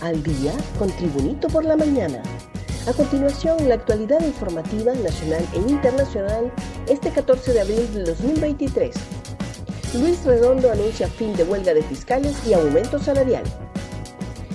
al 0.00 0.22
día 0.22 0.52
con 0.78 0.90
Tribunito 0.90 1.48
por 1.48 1.64
la 1.64 1.76
mañana. 1.76 2.22
A 2.86 2.92
continuación, 2.92 3.68
la 3.68 3.74
actualidad 3.74 4.20
informativa 4.20 4.94
nacional 4.94 5.44
e 5.52 5.58
internacional 5.58 6.52
este 6.88 7.10
14 7.10 7.52
de 7.52 7.60
abril 7.60 7.94
de 7.94 8.04
2023. 8.04 8.94
Luis 9.94 10.24
Redondo 10.24 10.70
anuncia 10.70 11.08
fin 11.08 11.34
de 11.34 11.44
huelga 11.44 11.74
de 11.74 11.82
fiscales 11.82 12.36
y 12.46 12.54
aumento 12.54 12.98
salarial. 12.98 13.44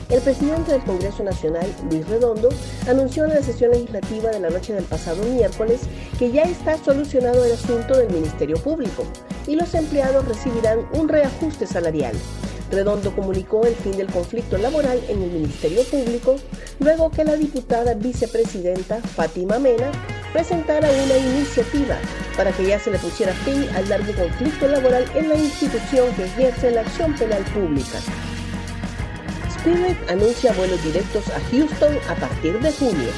El 0.09 0.21
presidente 0.21 0.71
del 0.71 0.84
Congreso 0.84 1.23
Nacional, 1.23 1.66
Luis 1.89 2.07
Redondo, 2.07 2.49
anunció 2.88 3.25
en 3.25 3.31
la 3.31 3.41
sesión 3.41 3.71
legislativa 3.71 4.30
de 4.30 4.39
la 4.39 4.49
noche 4.49 4.73
del 4.73 4.84
pasado 4.84 5.23
miércoles 5.23 5.81
que 6.20 6.31
ya 6.31 6.44
está 6.44 6.77
solucionado 6.77 7.44
el 7.45 7.53
asunto 7.53 7.98
del 7.98 8.12
Ministerio 8.12 8.57
Público 8.57 9.05
y 9.48 9.55
los 9.55 9.73
empleados 9.73 10.27
recibirán 10.27 10.88
un 10.94 11.09
reajuste 11.09 11.66
salarial. 11.66 12.16
Redondo 12.73 13.16
comunicó 13.16 13.66
el 13.66 13.76
fin 13.76 13.95
del 13.95 14.08
conflicto 14.08 14.58
laboral 14.58 15.00
en 15.08 15.22
el 15.22 15.30
Ministerio 15.30 15.84
Público 15.84 16.36
luego 16.80 17.12
que 17.12 17.23
la 17.23 17.36
diputada 17.36 17.94
vicepresidenta 17.94 18.99
Fátima 18.99 19.59
Mena 19.59 19.91
presentara 20.34 20.90
una 20.90 21.18
iniciativa 21.18 21.98
para 22.36 22.52
que 22.52 22.66
ya 22.66 22.80
se 22.80 22.90
le 22.90 22.98
pusiera 22.98 23.32
fin 23.34 23.68
al 23.76 23.88
largo 23.88 24.12
conflicto 24.13 24.68
laboral 24.68 25.05
en 25.13 25.30
la 25.30 25.36
institución 25.36 26.13
que 26.16 26.26
ejerce 26.26 26.72
la 26.72 26.82
acción 26.82 27.13
penal 27.13 27.44
pública. 27.54 27.99
Spirit 29.55 29.98
anuncia 30.10 30.52
vuelos 30.54 30.84
directos 30.84 31.27
a 31.30 31.40
Houston 31.52 31.96
a 32.10 32.16
partir 32.16 32.60
de 32.60 32.71
junio. 32.71 33.10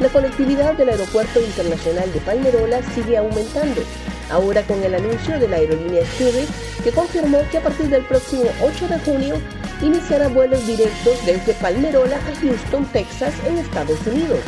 La 0.00 0.08
conectividad 0.08 0.74
del 0.74 0.88
Aeropuerto 0.90 1.40
Internacional 1.40 2.12
de 2.12 2.20
Palmerola 2.20 2.80
sigue 2.94 3.18
aumentando, 3.18 3.82
ahora 4.32 4.62
con 4.62 4.82
el 4.82 4.94
anuncio 4.94 5.38
de 5.38 5.48
la 5.48 5.56
aerolínea 5.56 6.02
Spirit 6.02 6.48
que 6.82 6.90
confirmó 6.90 7.42
que 7.50 7.58
a 7.58 7.62
partir 7.62 7.88
del 7.88 8.04
próximo 8.04 8.44
8 8.62 8.88
de 8.88 8.98
junio 9.00 9.34
iniciará 9.82 10.28
vuelos 10.28 10.66
directos 10.66 11.24
desde 11.26 11.54
Palmerola 11.54 12.16
a 12.16 12.40
Houston, 12.40 12.84
Texas, 12.86 13.34
en 13.46 13.58
Estados 13.58 14.04
Unidos. 14.06 14.40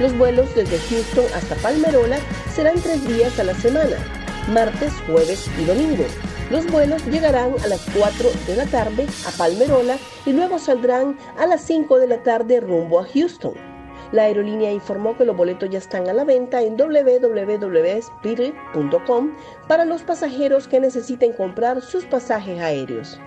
Los 0.00 0.16
vuelos 0.16 0.54
desde 0.54 0.78
Houston 0.78 1.24
hasta 1.34 1.54
Palmerola 1.56 2.18
serán 2.54 2.80
tres 2.80 3.06
días 3.06 3.38
a 3.38 3.44
la 3.44 3.54
semana, 3.54 3.96
martes, 4.52 4.92
jueves 5.06 5.48
y 5.60 5.64
domingo. 5.64 6.04
Los 6.50 6.66
vuelos 6.66 7.04
llegarán 7.06 7.54
a 7.64 7.68
las 7.68 7.80
4 7.96 8.30
de 8.46 8.56
la 8.56 8.66
tarde 8.66 9.06
a 9.26 9.30
Palmerola 9.36 9.96
y 10.26 10.32
luego 10.32 10.58
saldrán 10.58 11.18
a 11.38 11.46
las 11.46 11.62
5 11.62 11.98
de 11.98 12.06
la 12.06 12.22
tarde 12.22 12.60
rumbo 12.60 13.00
a 13.00 13.06
Houston. 13.06 13.73
La 14.14 14.22
aerolínea 14.22 14.70
informó 14.70 15.16
que 15.16 15.24
los 15.24 15.36
boletos 15.36 15.68
ya 15.70 15.78
están 15.78 16.08
a 16.08 16.12
la 16.12 16.22
venta 16.22 16.62
en 16.62 16.76
www.spirit.com 16.76 19.32
para 19.66 19.84
los 19.84 20.04
pasajeros 20.04 20.68
que 20.68 20.78
necesiten 20.78 21.32
comprar 21.32 21.82
sus 21.82 22.04
pasajes 22.04 22.60
aéreos. 22.60 23.18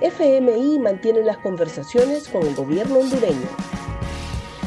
FMI 0.00 0.78
mantiene 0.78 1.24
las 1.24 1.38
conversaciones 1.38 2.28
con 2.28 2.46
el 2.46 2.54
gobierno 2.54 3.00
hondureño. 3.00 3.48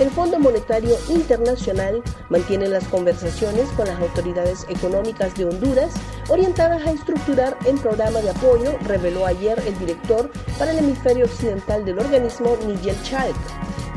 El 0.02 0.10
Fondo 0.10 0.40
Monetario 0.40 0.98
Internacional 1.08 2.04
mantiene 2.28 2.68
las 2.68 2.86
conversaciones 2.90 3.70
con 3.78 3.88
las 3.88 4.02
autoridades 4.02 4.66
económicas 4.68 5.34
de 5.36 5.46
Honduras 5.46 5.94
orientadas 6.28 6.86
a 6.86 6.92
estructurar 6.92 7.58
el 7.66 7.80
programa 7.80 8.20
de 8.20 8.32
apoyo, 8.32 8.78
reveló 8.82 9.26
ayer 9.26 9.58
el 9.66 9.80
director 9.80 10.30
para 10.60 10.72
el 10.72 10.80
hemisferio 10.80 11.24
occidental 11.24 11.86
del 11.86 11.98
organismo, 11.98 12.58
Nigel 12.68 13.02
Chalk. 13.04 13.38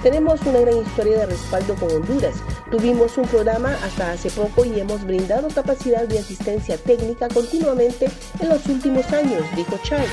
Tenemos 0.02 0.40
una 0.46 0.60
gran 0.60 0.78
historia 0.78 1.18
de 1.18 1.26
respaldo 1.26 1.74
con 1.74 1.90
Honduras. 1.92 2.36
Tuvimos 2.70 3.18
un 3.18 3.26
programa 3.26 3.76
hasta 3.84 4.12
hace 4.12 4.30
poco 4.30 4.64
y 4.64 4.80
hemos 4.80 5.04
brindado 5.04 5.48
capacidad 5.48 6.08
de 6.08 6.18
asistencia 6.18 6.78
técnica 6.78 7.28
continuamente 7.28 8.08
en 8.40 8.48
los 8.48 8.64
últimos 8.66 9.04
años, 9.12 9.42
dijo 9.54 9.78
Chalk 9.82 10.08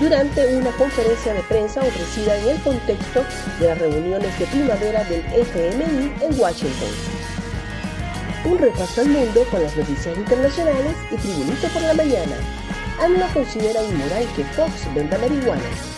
durante 0.00 0.56
una 0.56 0.70
conferencia 0.72 1.34
de 1.34 1.42
prensa 1.42 1.80
ofrecida 1.80 2.36
en 2.36 2.48
el 2.50 2.62
contexto 2.62 3.24
de 3.58 3.66
las 3.66 3.78
reuniones 3.78 4.38
de 4.38 4.46
primavera 4.46 5.02
del 5.04 5.24
FMI 5.32 6.12
en 6.20 6.40
Washington. 6.40 6.88
Un 8.44 8.58
repaso 8.58 9.00
al 9.00 9.08
mundo 9.08 9.44
con 9.50 9.60
las 9.60 9.76
noticias 9.76 10.16
internacionales 10.16 10.96
y 11.10 11.16
Tribunito 11.16 11.66
por 11.68 11.82
la 11.82 11.94
mañana. 11.94 12.36
AMLO 13.00 13.26
considera 13.34 13.82
inmoral 13.82 14.24
que 14.36 14.44
Fox 14.44 14.94
venda 14.94 15.18
marihuana. 15.18 15.91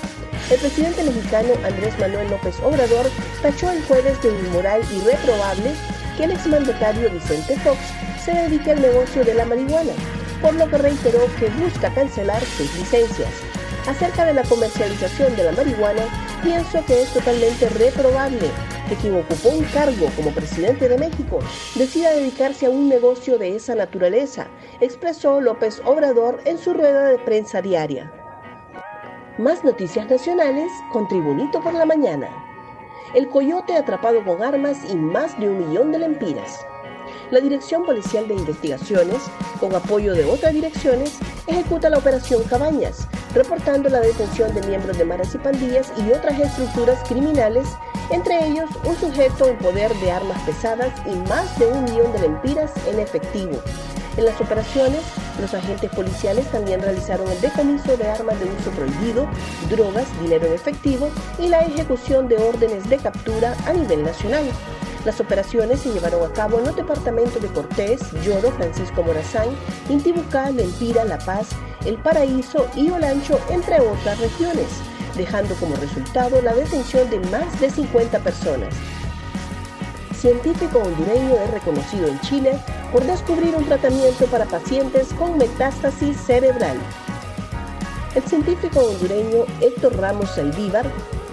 El 0.51 0.59
presidente 0.59 1.03
mexicano 1.03 1.55
Andrés 1.65 1.99
Manuel 1.99 2.29
López 2.29 2.61
Obrador 2.63 3.07
tachó 3.41 3.71
el 3.71 3.83
jueves 3.85 4.21
de 4.23 4.29
inmoral 4.29 4.83
y 4.93 5.01
reprobable 5.01 5.73
que 6.19 6.25
el 6.25 6.33
exmandatario 6.33 7.11
Vicente 7.11 7.57
Fox 7.61 7.79
se 8.23 8.33
dedique 8.33 8.73
al 8.73 8.83
negocio 8.83 9.25
de 9.25 9.33
la 9.33 9.47
marihuana, 9.47 9.93
por 10.43 10.55
lo 10.55 10.69
que 10.69 10.77
reiteró 10.77 11.21
que 11.41 11.49
busca 11.49 11.93
cancelar 11.95 12.45
sus 12.45 12.73
licencias. 12.77 13.31
Acerca 13.89 14.27
de 14.27 14.35
la 14.35 14.43
comercialización 14.43 15.35
de 15.35 15.45
la 15.45 15.53
marihuana, 15.53 16.03
pienso 16.43 16.85
que 16.85 17.03
es 17.03 17.09
totalmente 17.15 17.69
reprobable 17.71 18.51
que 18.89 18.97
quien 18.97 19.17
ocupó 19.17 19.49
un 19.49 19.65
cargo 19.65 20.11
como 20.15 20.31
presidente 20.31 20.91
de 20.91 20.99
México 20.99 21.39
decida 21.75 22.13
dedicarse 22.13 22.67
a 22.67 22.71
un 22.71 22.91
negocio 22.91 23.39
de 23.39 23.57
esa 23.57 23.75
naturaleza, 23.75 24.49
expresó 24.83 25.41
López 25.41 25.81
Obrador 25.87 26.43
en 26.45 26.59
su 26.59 26.75
rueda 26.75 27.09
de 27.09 27.19
prensa 27.19 27.63
diaria. 27.63 28.13
Más 29.39 29.65
noticias 29.65 30.09
nacionales 30.09 30.71
con 30.93 31.09
Tribunito 31.09 31.61
por 31.61 31.75
la 31.75 31.85
Mañana. 31.85 32.29
El 33.15 33.29
coyote 33.29 33.77
atrapado 33.77 34.25
con 34.25 34.43
armas 34.43 34.79
y 34.91 34.95
más 34.95 35.39
de 35.41 35.49
un 35.49 35.69
millón 35.69 35.91
de 35.93 35.99
lempiras 35.99 36.65
la 37.31 37.41
Dirección 37.41 37.85
Policial 37.85 38.29
de 38.29 38.35
Investigaciones, 38.35 39.23
con 39.61 39.75
apoyo 39.75 40.15
de 40.15 40.25
otras 40.25 40.53
direcciones, 40.53 41.19
ejecuta 41.47 41.91
la 41.91 41.99
Operación 41.99 42.43
Cabañas, 42.45 43.09
reportando 43.35 43.89
la 43.89 44.01
detención 44.01 44.55
de 44.55 44.63
miembros 44.67 44.97
de 44.99 45.05
maras 45.05 45.35
y 45.35 45.39
pandillas 45.39 45.93
y 45.97 46.13
otras 46.13 46.39
estructuras 46.39 47.03
criminales, 47.09 47.67
entre 48.11 48.47
ellos 48.47 48.71
un 48.85 48.97
sujeto 48.97 49.49
en 49.49 49.59
poder 49.59 49.93
de 49.97 50.13
armas 50.13 50.41
pesadas 50.43 50.93
y 51.07 51.17
más 51.29 51.59
de 51.59 51.67
un 51.67 51.85
millón 51.85 52.13
de 52.13 52.21
lempiras 52.21 52.73
en 52.87 53.01
efectivo. 53.01 53.61
En 54.17 54.25
las 54.25 54.41
operaciones, 54.41 55.01
los 55.41 55.55
agentes 55.55 55.91
policiales 55.91 56.47
también 56.53 56.81
realizaron 56.81 57.29
el 57.31 57.41
decomiso 57.41 57.97
de 57.97 58.09
armas 58.09 58.39
de 58.39 58.47
uso 58.47 58.71
prohibido, 58.71 59.27
drogas, 59.69 60.07
dinero 60.21 60.47
en 60.47 60.53
efectivo 60.53 61.11
y 61.39 61.49
la 61.49 61.61
ejecución 61.61 62.29
de 62.29 62.37
órdenes 62.37 62.89
de 62.89 62.99
captura 62.99 63.57
a 63.67 63.73
nivel 63.73 64.05
nacional. 64.05 64.45
Las 65.05 65.21
operaciones 65.21 65.81
se 65.81 65.93
llevaron 65.93 66.25
a 66.25 66.33
cabo 66.33 66.59
en 66.59 66.65
los 66.65 66.77
departamentos 66.77 67.43
de 67.43 67.49
Cortés, 67.49 68.01
Lloro, 68.23 68.53
Francisco 68.53 69.03
Morazán, 69.03 69.49
Intibucá, 69.91 70.51
Lempira, 70.51 71.05
La 71.05 71.19
Paz, 71.19 71.49
El 71.85 71.99
Paraíso 71.99 72.69
y 72.77 72.91
Olancho, 72.91 73.39
entre 73.51 73.81
otras 73.81 74.19
regiones, 74.21 74.69
dejando 75.17 75.57
como 75.57 75.75
resultado 75.77 76.41
la 76.41 76.55
detención 76.55 77.11
de 77.11 77.19
más 77.31 77.61
de 77.61 77.69
50 77.69 78.21
personas. 78.21 78.73
Científico 80.17 80.79
hondureño 80.79 81.35
es 81.35 81.51
reconocido 81.51 82.07
en 82.07 82.19
Chile 82.21 82.59
por 82.95 83.05
descubrir 83.07 83.57
un 83.57 83.65
tratamiento 83.65 84.27
para 84.27 84.45
pacientes 84.45 85.13
con 85.15 85.37
metástasis 85.37 86.17
cerebral. 86.17 86.77
El 88.15 88.23
científico 88.23 88.79
hondureño 88.85 89.47
Héctor 89.61 89.97
Ramos 89.97 90.31
Saldívar 90.31 90.87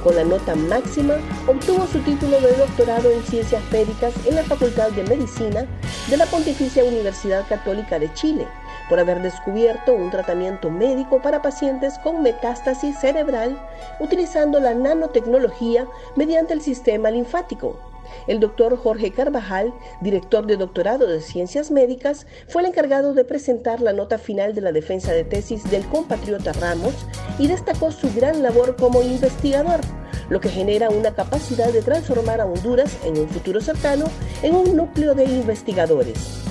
con 0.03 0.15
la 0.15 0.23
nota 0.23 0.55
máxima, 0.55 1.17
obtuvo 1.45 1.85
su 1.85 1.99
título 1.99 2.41
de 2.41 2.53
doctorado 2.53 3.11
en 3.11 3.21
Ciencias 3.21 3.61
Médicas 3.71 4.11
en 4.25 4.37
la 4.37 4.43
Facultad 4.43 4.89
de 4.89 5.03
Medicina 5.03 5.67
de 6.09 6.17
la 6.17 6.25
Pontificia 6.25 6.83
Universidad 6.83 7.47
Católica 7.47 7.99
de 7.99 8.11
Chile, 8.15 8.47
por 8.89 8.99
haber 8.99 9.21
descubierto 9.21 9.93
un 9.93 10.09
tratamiento 10.09 10.71
médico 10.71 11.21
para 11.21 11.43
pacientes 11.43 11.99
con 11.99 12.23
metástasis 12.23 12.97
cerebral 12.97 13.55
utilizando 13.99 14.59
la 14.59 14.73
nanotecnología 14.73 15.85
mediante 16.15 16.55
el 16.55 16.61
sistema 16.61 17.11
linfático. 17.11 17.90
El 18.27 18.39
doctor 18.39 18.77
Jorge 18.77 19.11
Carvajal, 19.11 19.73
director 20.01 20.45
de 20.45 20.57
doctorado 20.57 21.07
de 21.07 21.21
Ciencias 21.21 21.71
Médicas, 21.71 22.27
fue 22.47 22.61
el 22.61 22.69
encargado 22.69 23.13
de 23.13 23.25
presentar 23.25 23.81
la 23.81 23.93
nota 23.93 24.17
final 24.17 24.53
de 24.53 24.61
la 24.61 24.71
defensa 24.71 25.11
de 25.11 25.23
tesis 25.23 25.69
del 25.69 25.85
compatriota 25.85 26.53
Ramos 26.53 26.93
y 27.39 27.47
destacó 27.47 27.91
su 27.91 28.13
gran 28.13 28.43
labor 28.43 28.75
como 28.75 29.01
investigador, 29.01 29.81
lo 30.29 30.39
que 30.39 30.49
genera 30.49 30.89
una 30.89 31.13
capacidad 31.13 31.71
de 31.73 31.81
transformar 31.81 32.41
a 32.41 32.45
Honduras 32.45 32.97
en 33.05 33.17
un 33.17 33.27
futuro 33.27 33.61
cercano 33.61 34.05
en 34.43 34.55
un 34.55 34.75
núcleo 34.75 35.13
de 35.13 35.25
investigadores. 35.25 36.41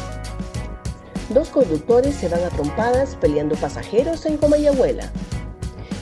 Dos 1.30 1.48
conductores 1.48 2.16
se 2.16 2.28
van 2.28 2.42
a 2.42 2.48
trompadas 2.48 3.16
peleando 3.16 3.54
pasajeros 3.54 4.26
en 4.26 4.36
Comayagüela. 4.36 5.10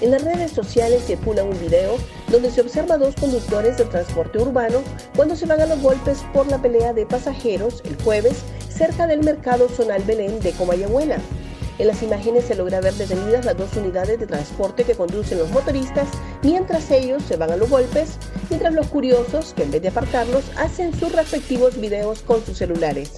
En 0.01 0.11
las 0.11 0.25
redes 0.25 0.53
sociales 0.53 1.05
circula 1.05 1.45
un 1.45 1.59
video 1.61 1.97
donde 2.31 2.51
se 2.51 2.61
observa 2.61 2.99
dos 2.99 3.15
conductores 3.15 3.77
de 3.79 3.85
transporte 3.85 4.39
urbano 4.39 4.83
cuando 5.17 5.37
se 5.37 5.47
van 5.47 5.61
a 5.61 5.67
los 5.67 5.81
golpes 5.81 6.25
por 6.33 6.47
la 6.49 6.61
pelea 6.61 6.93
de 6.93 7.07
pasajeros 7.07 7.83
el 7.85 8.01
jueves 8.03 8.43
cerca 8.69 9.07
del 9.07 9.23
mercado 9.23 9.69
zonal 9.69 10.03
Belén 10.05 10.41
de 10.41 10.53
Comayagüela. 10.53 11.19
En 11.79 11.87
las 11.87 12.03
imágenes 12.03 12.45
se 12.45 12.57
logra 12.57 12.81
ver 12.81 12.95
detenidas 12.95 13.45
las 13.45 13.57
dos 13.57 13.77
unidades 13.77 14.19
de 14.19 14.27
transporte 14.27 14.83
que 14.83 14.97
conducen 14.97 15.39
los 15.39 15.51
motoristas 15.51 16.09
mientras 16.43 16.91
ellos 16.91 17.23
se 17.23 17.37
van 17.37 17.53
a 17.53 17.57
los 17.57 17.71
golpes, 17.71 18.19
mientras 18.51 18.75
los 18.75 18.89
curiosos, 18.89 19.55
que 19.55 19.63
en 19.63 19.71
vez 19.71 19.83
de 19.83 19.89
apartarlos, 19.89 20.43
hacen 20.57 20.93
sus 20.99 21.13
respectivos 21.13 21.81
videos 21.81 22.23
con 22.23 22.45
sus 22.45 22.59
celulares. 22.59 23.13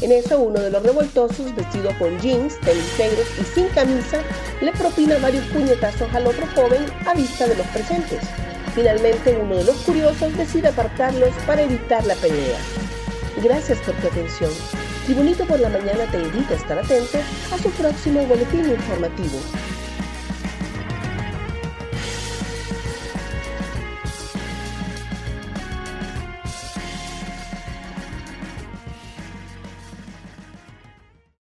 En 0.00 0.10
eso, 0.12 0.40
uno 0.40 0.60
de 0.60 0.70
los 0.70 0.82
revoltosos, 0.82 1.54
vestido 1.54 1.90
con 1.98 2.18
jeans, 2.20 2.58
tenis 2.60 2.98
negros 2.98 3.26
y 3.40 3.44
sin 3.54 3.68
camisa, 3.68 4.22
le 4.60 4.72
propina 4.72 5.18
varios 5.18 5.44
puñetazos 5.46 6.12
al 6.12 6.26
otro 6.26 6.46
joven 6.54 6.86
a 7.06 7.14
vista 7.14 7.46
de 7.46 7.54
los 7.54 7.66
presentes. 7.68 8.20
Finalmente, 8.74 9.36
uno 9.36 9.56
de 9.56 9.64
los 9.64 9.76
curiosos 9.78 10.36
decide 10.36 10.68
apartarlos 10.68 11.30
para 11.46 11.62
evitar 11.62 12.06
la 12.06 12.14
pelea. 12.14 12.58
Gracias 13.42 13.78
por 13.78 13.94
tu 13.96 14.06
atención. 14.06 14.50
Tribunito 15.06 15.44
por 15.44 15.58
la 15.58 15.68
Mañana 15.68 16.04
te 16.10 16.20
invita 16.20 16.54
a 16.54 16.56
estar 16.56 16.78
atento 16.78 17.18
a 17.52 17.58
su 17.58 17.70
próximo 17.70 18.24
boletín 18.26 18.70
informativo. 18.70 19.38